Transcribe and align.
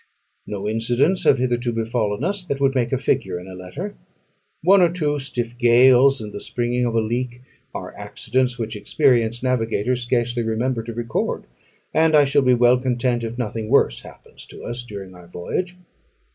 No 0.47 0.67
incidents 0.67 1.25
have 1.25 1.37
hitherto 1.37 1.71
befallen 1.71 2.23
us 2.23 2.43
that 2.45 2.59
would 2.59 2.73
make 2.73 2.91
a 2.91 2.97
figure 2.97 3.39
in 3.39 3.47
a 3.47 3.53
letter. 3.53 3.93
One 4.63 4.81
or 4.81 4.89
two 4.89 5.19
stiff 5.19 5.55
gales, 5.59 6.19
and 6.19 6.33
the 6.33 6.39
springing 6.39 6.87
of 6.87 6.95
a 6.95 7.01
leak, 7.01 7.43
are 7.71 7.95
accidents 7.95 8.57
which 8.57 8.75
experienced 8.75 9.43
navigators 9.43 10.01
scarcely 10.01 10.41
remember 10.41 10.81
to 10.81 10.93
record; 10.95 11.43
and 11.93 12.15
I 12.15 12.23
shall 12.23 12.41
be 12.41 12.55
well 12.55 12.79
content 12.79 13.23
if 13.23 13.37
nothing 13.37 13.69
worse 13.69 13.99
happen 14.01 14.37
to 14.37 14.63
us 14.63 14.81
during 14.81 15.13
our 15.13 15.27
voyage. 15.27 15.77